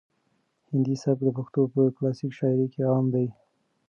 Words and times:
هندي 0.69 0.95
سبک 1.03 1.21
د 1.25 1.29
پښتو 1.37 1.61
په 1.73 1.81
کلاسیک 1.97 2.31
شاعري 2.39 2.67
کې 2.73 2.81
عام 2.91 3.05
دی. 3.13 3.27